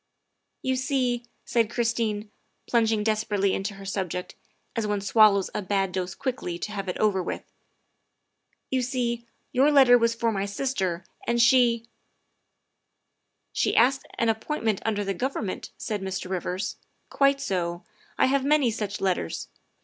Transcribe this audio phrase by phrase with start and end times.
[0.63, 2.31] "You see," said Christine,
[2.65, 4.33] plunging desperately into her subject,
[4.75, 7.43] as one swallows a bad dose quickly to have it over with,"
[8.71, 11.85] you see, your letter was for my sister, and she
[13.53, 16.27] ""She asked an appointment under the Government," said Mr.
[16.31, 16.77] Rivers;"
[17.11, 17.83] quite so.
[18.17, 19.49] I have many such letters.